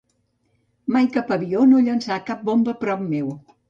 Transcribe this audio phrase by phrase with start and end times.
[0.95, 3.35] Mai cap avió no llançà cap bomba prop meu